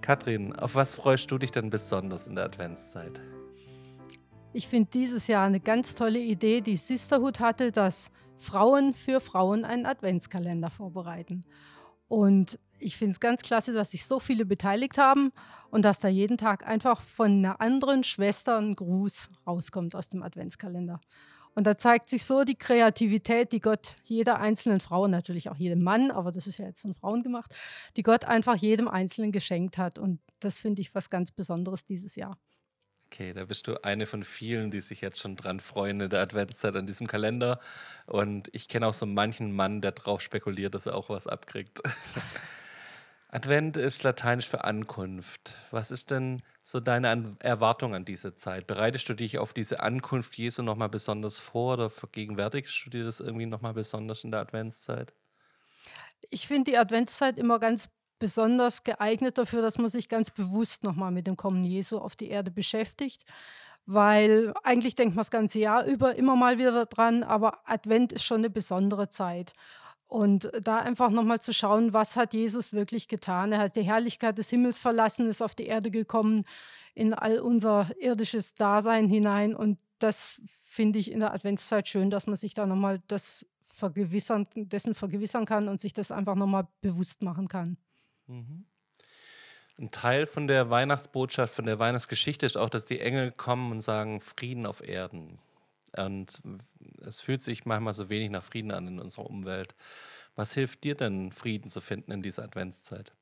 [0.00, 3.20] Katrin, auf was freust du dich denn besonders in der Adventszeit?
[4.52, 9.64] Ich finde dieses Jahr eine ganz tolle Idee, die Sisterhood hatte, dass Frauen für Frauen
[9.64, 11.42] einen Adventskalender vorbereiten.
[12.08, 15.30] Und ich finde es ganz klasse, dass sich so viele beteiligt haben
[15.70, 20.22] und dass da jeden Tag einfach von einer anderen Schwester ein Gruß rauskommt aus dem
[20.22, 21.00] Adventskalender.
[21.56, 25.82] Und da zeigt sich so die Kreativität, die Gott jeder einzelnen Frau, natürlich auch jedem
[25.82, 27.54] Mann, aber das ist ja jetzt von Frauen gemacht,
[27.96, 29.98] die Gott einfach jedem Einzelnen geschenkt hat.
[29.98, 32.38] Und das finde ich was ganz Besonderes dieses Jahr.
[33.06, 36.20] Okay, da bist du eine von vielen, die sich jetzt schon dran freuen in der
[36.20, 37.58] Adventszeit an diesem Kalender.
[38.04, 41.80] Und ich kenne auch so manchen Mann, der drauf spekuliert, dass er auch was abkriegt.
[43.28, 45.54] Advent ist lateinisch für Ankunft.
[45.70, 48.66] Was ist denn so deine Erwartung an diese Zeit?
[48.66, 53.20] Bereitest du dich auf diese Ankunft Jesu nochmal besonders vor oder vergegenwärtigst du dir das
[53.20, 55.14] irgendwie nochmal besonders in der Adventszeit?
[56.28, 61.12] Ich finde die Adventszeit immer ganz besonders geeignet dafür, dass man sich ganz bewusst nochmal
[61.12, 63.24] mit dem Kommen Jesu auf die Erde beschäftigt.
[63.84, 68.24] Weil eigentlich denkt man das ganze Jahr über immer mal wieder dran, aber Advent ist
[68.24, 69.52] schon eine besondere Zeit.
[70.08, 73.52] Und da einfach nochmal zu schauen, was hat Jesus wirklich getan?
[73.52, 76.44] Er hat die Herrlichkeit des Himmels verlassen, ist auf die Erde gekommen,
[76.94, 79.54] in all unser irdisches Dasein hinein.
[79.54, 84.46] Und das finde ich in der Adventszeit schön, dass man sich da nochmal das vergewissern,
[84.54, 87.76] dessen vergewissern kann und sich das einfach nochmal bewusst machen kann.
[88.26, 88.64] Mhm.
[89.78, 93.82] Ein Teil von der Weihnachtsbotschaft, von der Weihnachtsgeschichte ist auch, dass die Engel kommen und
[93.82, 95.38] sagen Frieden auf Erden.
[95.98, 96.42] Und
[97.04, 99.74] es fühlt sich manchmal so wenig nach Frieden an in unserer Umwelt.
[100.34, 103.14] Was hilft dir denn, Frieden zu finden in dieser Adventszeit?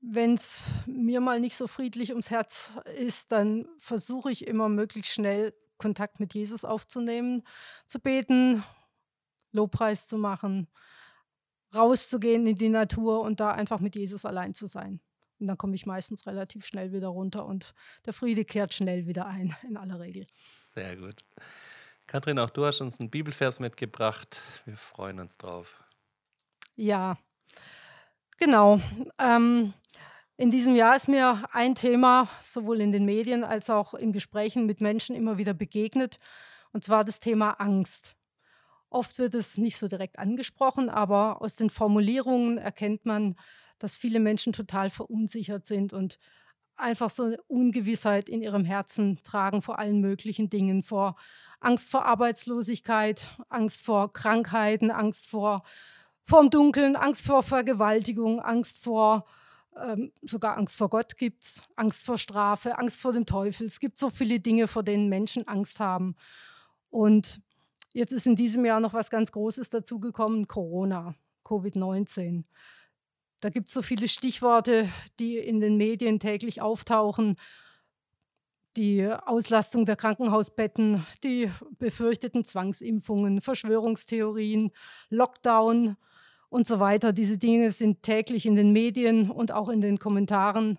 [0.00, 5.12] Wenn es mir mal nicht so friedlich ums Herz ist, dann versuche ich immer möglichst
[5.12, 7.42] schnell Kontakt mit Jesus aufzunehmen,
[7.86, 8.62] zu beten,
[9.52, 10.68] Lobpreis zu machen,
[11.74, 15.00] rauszugehen in die Natur und da einfach mit Jesus allein zu sein.
[15.40, 17.74] Und dann komme ich meistens relativ schnell wieder runter und
[18.06, 20.26] der Friede kehrt schnell wieder ein, in aller Regel.
[20.74, 21.20] Sehr gut.
[22.06, 24.62] Kathrin, auch du hast uns einen Bibelvers mitgebracht.
[24.64, 25.84] Wir freuen uns drauf.
[26.74, 27.18] Ja,
[28.38, 28.80] genau.
[29.18, 29.74] Ähm,
[30.36, 34.66] in diesem Jahr ist mir ein Thema sowohl in den Medien als auch in Gesprächen
[34.66, 36.18] mit Menschen immer wieder begegnet,
[36.72, 38.14] und zwar das Thema Angst.
[38.90, 43.36] Oft wird es nicht so direkt angesprochen, aber aus den Formulierungen erkennt man,
[43.78, 46.18] dass viele Menschen total verunsichert sind und
[46.76, 51.16] einfach so eine Ungewissheit in ihrem Herzen tragen vor allen möglichen Dingen, vor
[51.60, 55.62] Angst vor Arbeitslosigkeit, Angst vor Krankheiten, Angst vor
[56.22, 59.26] vorm Dunkeln, Angst vor Vergewaltigung, Angst vor
[59.76, 63.66] ähm, sogar Angst vor Gott gibt es, Angst vor Strafe, Angst vor dem Teufel.
[63.66, 66.16] Es gibt so viele Dinge, vor denen Menschen Angst haben.
[66.90, 67.40] Und
[67.92, 71.14] jetzt ist in diesem Jahr noch was ganz Großes dazugekommen, Corona,
[71.44, 72.44] Covid-19.
[73.40, 74.88] Da gibt es so viele Stichworte,
[75.20, 77.36] die in den Medien täglich auftauchen.
[78.76, 84.72] Die Auslastung der Krankenhausbetten, die befürchteten Zwangsimpfungen, Verschwörungstheorien,
[85.08, 85.96] Lockdown
[86.48, 87.12] und so weiter.
[87.12, 90.78] Diese Dinge sind täglich in den Medien und auch in den Kommentaren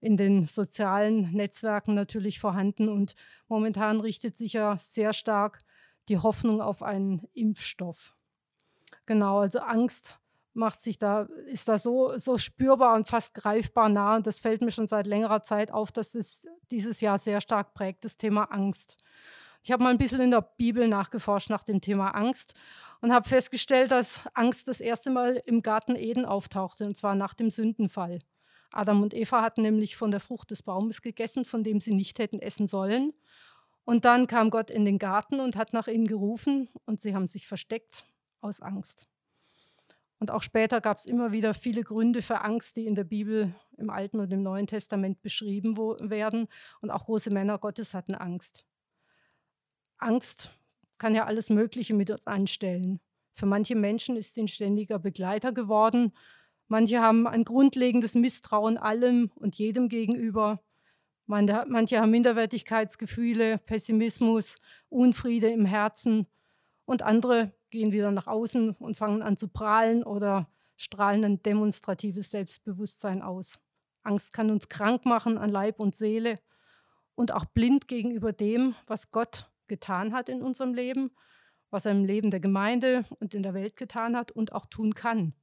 [0.00, 2.88] in den sozialen Netzwerken natürlich vorhanden.
[2.88, 3.16] Und
[3.48, 5.60] momentan richtet sich ja sehr stark
[6.08, 8.14] die Hoffnung auf einen Impfstoff.
[9.06, 10.20] Genau, also Angst
[10.56, 14.16] macht sich da, ist da so, so spürbar und fast greifbar nah.
[14.16, 17.74] Und das fällt mir schon seit längerer Zeit auf, dass es dieses Jahr sehr stark
[17.74, 18.96] prägt, das Thema Angst.
[19.62, 22.54] Ich habe mal ein bisschen in der Bibel nachgeforscht nach dem Thema Angst
[23.00, 27.34] und habe festgestellt, dass Angst das erste Mal im Garten Eden auftauchte, und zwar nach
[27.34, 28.20] dem Sündenfall.
[28.70, 32.18] Adam und Eva hatten nämlich von der Frucht des Baumes gegessen, von dem sie nicht
[32.18, 33.12] hätten essen sollen.
[33.84, 37.28] Und dann kam Gott in den Garten und hat nach ihnen gerufen und sie haben
[37.28, 38.06] sich versteckt
[38.40, 39.08] aus Angst.
[40.18, 43.54] Und auch später gab es immer wieder viele Gründe für Angst, die in der Bibel
[43.76, 46.48] im Alten und im Neuen Testament beschrieben werden.
[46.80, 48.64] Und auch große Männer Gottes hatten Angst.
[49.98, 50.50] Angst
[50.98, 53.00] kann ja alles Mögliche mit uns anstellen.
[53.32, 56.12] Für manche Menschen ist sie ein ständiger Begleiter geworden.
[56.68, 60.62] Manche haben ein grundlegendes Misstrauen allem und jedem gegenüber.
[61.26, 66.26] Manche haben Minderwertigkeitsgefühle, Pessimismus, Unfriede im Herzen.
[66.86, 72.30] Und andere gehen wieder nach außen und fangen an zu prahlen oder strahlen ein demonstratives
[72.30, 73.58] Selbstbewusstsein aus.
[74.02, 76.38] Angst kann uns krank machen an Leib und Seele
[77.14, 81.10] und auch blind gegenüber dem, was Gott getan hat in unserem Leben,
[81.70, 84.94] was er im Leben der Gemeinde und in der Welt getan hat und auch tun
[84.94, 85.34] kann.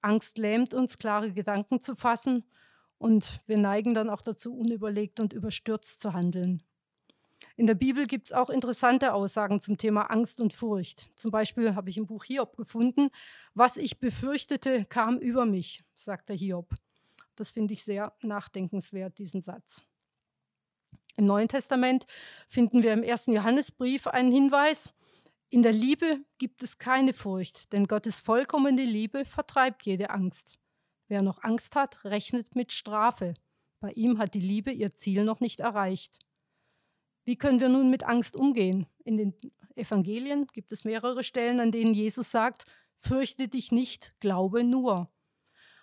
[0.00, 2.44] Angst lähmt uns, klare Gedanken zu fassen
[2.98, 6.62] und wir neigen dann auch dazu, unüberlegt und überstürzt zu handeln.
[7.56, 11.10] In der Bibel gibt es auch interessante Aussagen zum Thema Angst und Furcht.
[11.16, 13.10] Zum Beispiel habe ich im Buch Hiob gefunden,
[13.54, 16.74] was ich befürchtete, kam über mich, sagt der Hiob.
[17.36, 19.82] Das finde ich sehr nachdenkenswert, diesen Satz.
[21.16, 22.06] Im Neuen Testament
[22.48, 24.92] finden wir im ersten Johannesbrief einen Hinweis,
[25.52, 30.58] in der Liebe gibt es keine Furcht, denn Gottes vollkommene Liebe vertreibt jede Angst.
[31.08, 33.34] Wer noch Angst hat, rechnet mit Strafe.
[33.78, 36.20] Bei ihm hat die Liebe ihr Ziel noch nicht erreicht.
[37.24, 38.86] Wie können wir nun mit Angst umgehen?
[39.04, 39.34] In den
[39.74, 42.64] Evangelien gibt es mehrere Stellen, an denen Jesus sagt,
[42.96, 45.10] fürchte dich nicht, glaube nur.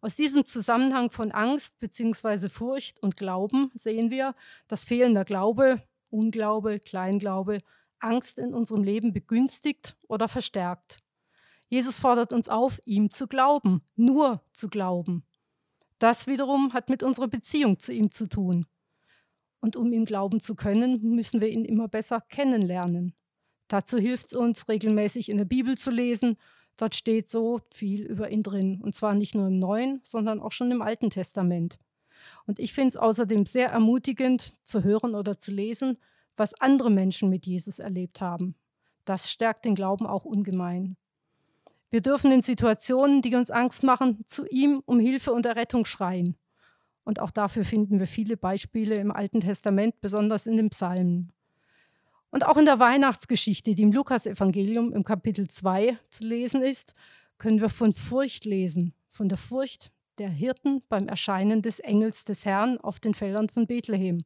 [0.00, 2.48] Aus diesem Zusammenhang von Angst bzw.
[2.48, 4.34] Furcht und Glauben sehen wir,
[4.66, 7.60] dass fehlender Glaube, Unglaube, Kleinglaube
[8.00, 10.98] Angst in unserem Leben begünstigt oder verstärkt.
[11.68, 15.24] Jesus fordert uns auf, ihm zu glauben, nur zu glauben.
[15.98, 18.66] Das wiederum hat mit unserer Beziehung zu ihm zu tun.
[19.62, 23.14] Und um ihm glauben zu können, müssen wir ihn immer besser kennenlernen.
[23.68, 26.36] Dazu hilft es uns, regelmäßig in der Bibel zu lesen.
[26.76, 28.80] Dort steht so viel über ihn drin.
[28.82, 31.78] Und zwar nicht nur im Neuen, sondern auch schon im Alten Testament.
[32.44, 35.96] Und ich finde es außerdem sehr ermutigend zu hören oder zu lesen,
[36.36, 38.56] was andere Menschen mit Jesus erlebt haben.
[39.04, 40.96] Das stärkt den Glauben auch ungemein.
[41.90, 46.36] Wir dürfen in Situationen, die uns Angst machen, zu ihm um Hilfe und Errettung schreien.
[47.04, 51.32] Und auch dafür finden wir viele Beispiele im Alten Testament, besonders in den Psalmen.
[52.30, 56.94] Und auch in der Weihnachtsgeschichte, die im Lukasevangelium im Kapitel 2 zu lesen ist,
[57.38, 62.44] können wir von Furcht lesen, von der Furcht der Hirten beim Erscheinen des Engels des
[62.44, 64.24] Herrn auf den Feldern von Bethlehem.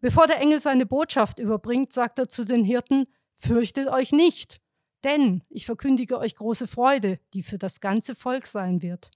[0.00, 3.04] Bevor der Engel seine Botschaft überbringt, sagt er zu den Hirten,
[3.34, 4.60] fürchtet euch nicht,
[5.04, 9.10] denn ich verkündige euch große Freude, die für das ganze Volk sein wird.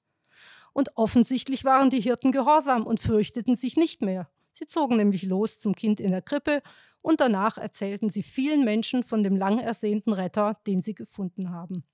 [0.72, 4.28] Und offensichtlich waren die Hirten gehorsam und fürchteten sich nicht mehr.
[4.52, 6.62] Sie zogen nämlich los zum Kind in der Krippe
[7.00, 11.84] und danach erzählten sie vielen Menschen von dem lang ersehnten Retter, den sie gefunden haben.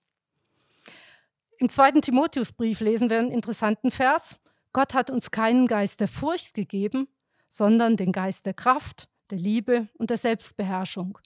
[1.59, 4.39] Im zweiten Timotheusbrief lesen wir einen interessanten Vers.
[4.73, 7.09] Gott hat uns keinen Geist der Furcht gegeben,
[7.49, 11.19] sondern den Geist der Kraft, der Liebe und der Selbstbeherrschung.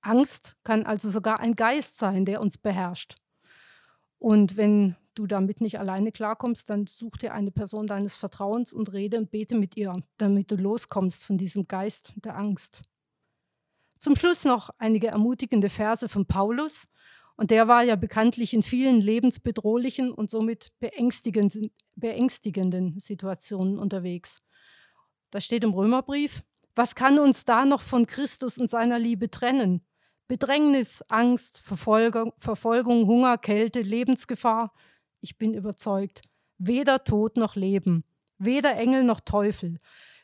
[0.00, 3.16] Angst kann also sogar ein Geist sein, der uns beherrscht.
[4.18, 8.92] Und wenn du damit nicht alleine klarkommst, dann such dir eine Person deines Vertrauens und
[8.92, 12.82] rede und bete mit ihr, damit du loskommst von diesem Geist der Angst.
[13.98, 16.86] Zum Schluss noch einige ermutigende Verse von Paulus.
[17.36, 24.42] Und der war ja bekanntlich in vielen lebensbedrohlichen und somit beängstigenden, beängstigenden Situationen unterwegs.
[25.30, 26.42] Da steht im Römerbrief,
[26.74, 29.84] was kann uns da noch von Christus und seiner Liebe trennen?
[30.28, 34.72] Bedrängnis, Angst, Verfolgung, Verfolgung, Hunger, Kälte, Lebensgefahr.
[35.20, 36.22] Ich bin überzeugt,
[36.58, 38.04] weder Tod noch Leben,
[38.38, 39.78] weder Engel noch Teufel,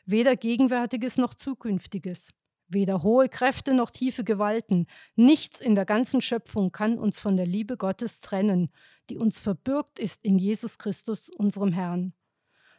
[0.05, 2.33] weder Gegenwärtiges noch Zukünftiges,
[2.67, 7.45] weder hohe Kräfte noch tiefe Gewalten, nichts in der ganzen Schöpfung kann uns von der
[7.45, 8.71] Liebe Gottes trennen,
[9.09, 12.13] die uns verbürgt ist in Jesus Christus, unserem Herrn.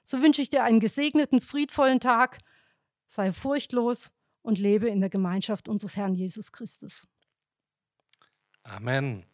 [0.05, 2.39] So wünsche ich dir einen gesegneten, friedvollen Tag.
[3.07, 4.13] Sei furchtlos
[4.43, 7.09] und lebe in der Gemeinschaft unseres Herrn Jesus Christus.
[8.63, 9.25] Amen.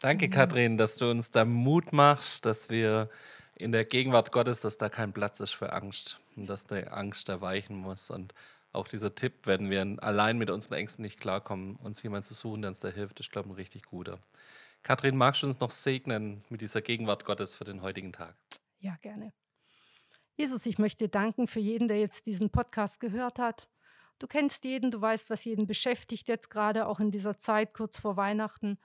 [0.00, 0.34] Danke, Amen.
[0.34, 3.10] Kathrin, dass du uns da Mut machst, dass wir
[3.54, 7.28] in der Gegenwart Gottes, dass da kein Platz ist für Angst und dass die Angst
[7.28, 8.08] erweichen muss.
[8.08, 8.34] Und
[8.72, 12.62] auch dieser Tipp, wenn wir allein mit unseren Ängsten nicht klarkommen, uns jemanden zu suchen,
[12.62, 14.18] der uns da hilft, ist, glaube ich, ein richtig guter.
[14.82, 18.34] Kathrin, magst du uns noch segnen mit dieser Gegenwart Gottes für den heutigen Tag?
[18.78, 19.34] Ja, gerne.
[20.36, 23.68] Jesus, ich möchte danken für jeden, der jetzt diesen Podcast gehört hat.
[24.18, 27.98] Du kennst jeden, du weißt, was jeden beschäftigt jetzt gerade, auch in dieser Zeit kurz
[27.98, 28.78] vor Weihnachten.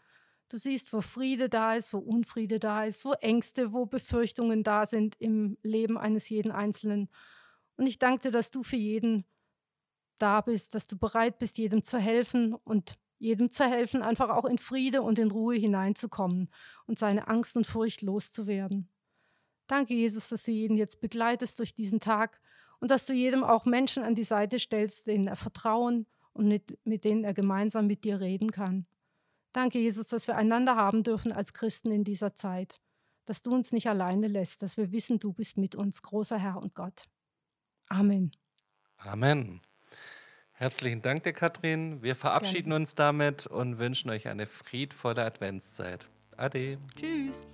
[0.49, 4.85] Du siehst, wo Friede da ist, wo Unfriede da ist, wo Ängste, wo Befürchtungen da
[4.85, 7.09] sind im Leben eines jeden Einzelnen.
[7.77, 9.25] Und ich danke dir, dass du für jeden
[10.17, 14.45] da bist, dass du bereit bist, jedem zu helfen und jedem zu helfen, einfach auch
[14.45, 16.49] in Friede und in Ruhe hineinzukommen
[16.85, 18.89] und seine Angst und Furcht loszuwerden.
[19.67, 22.39] Danke, Jesus, dass du jeden jetzt begleitest durch diesen Tag
[22.79, 26.77] und dass du jedem auch Menschen an die Seite stellst, denen er vertrauen und mit,
[26.85, 28.85] mit denen er gemeinsam mit dir reden kann.
[29.55, 32.81] Danke, Jesus, dass wir einander haben dürfen als Christen in dieser Zeit,
[33.24, 36.57] dass du uns nicht alleine lässt, dass wir wissen, du bist mit uns, großer Herr
[36.57, 37.05] und Gott.
[37.88, 38.31] Amen.
[38.97, 39.62] Amen.
[40.51, 42.03] Herzlichen Dank dir, Katrin.
[42.03, 42.75] Wir verabschieden Gerne.
[42.81, 46.09] uns damit und wünschen euch eine friedvolle Adventszeit.
[46.35, 46.77] Ade.
[46.97, 47.47] Tschüss.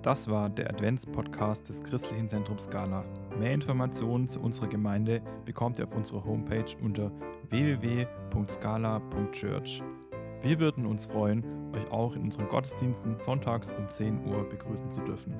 [0.00, 3.04] Das war der Adventspodcast des Christlichen Zentrums Scala.
[3.38, 7.12] Mehr Informationen zu unserer Gemeinde bekommt ihr auf unserer Homepage unter
[7.50, 9.82] www.scala.church.
[10.42, 15.02] Wir würden uns freuen, euch auch in unseren Gottesdiensten sonntags um 10 Uhr begrüßen zu
[15.02, 15.32] dürfen.